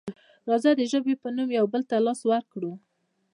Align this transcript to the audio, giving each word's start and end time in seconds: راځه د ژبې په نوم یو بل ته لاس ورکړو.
راځه 0.49 0.71
د 0.79 0.81
ژبې 0.91 1.13
په 1.21 1.27
نوم 1.35 1.49
یو 1.57 1.65
بل 1.73 1.81
ته 1.89 1.95
لاس 2.05 2.19
ورکړو. 2.31 2.73